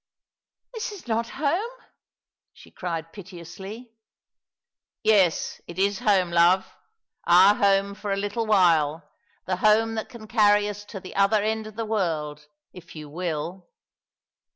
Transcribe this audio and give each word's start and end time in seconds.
I" 0.03 0.09
This 0.73 0.91
is 0.91 1.07
not 1.07 1.29
home 1.29 1.53
I" 1.79 1.85
she 2.55 2.71
cried 2.71 3.13
piteonsly. 3.13 3.77
•"Yes, 5.03 5.61
it 5.67 5.77
is 5.77 5.99
home, 5.99 6.31
ioye, 6.31 6.65
our 7.25 7.53
home 7.53 7.93
for 7.93 8.11
a 8.11 8.17
little 8.17 8.47
while— 8.47 9.07
the 9.45 9.57
tome 9.57 9.93
that 9.93 10.09
can 10.09 10.25
carry 10.27 10.67
ns 10.67 10.85
to 10.85 10.99
the 10.99 11.15
other 11.15 11.43
end 11.43 11.67
of 11.67 11.75
the 11.75 11.85
world, 11.85 12.47
if 12.73 12.95
yon 12.95 13.11
will." 13.11 13.67